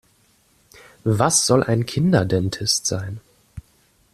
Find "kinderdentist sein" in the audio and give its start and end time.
1.85-3.19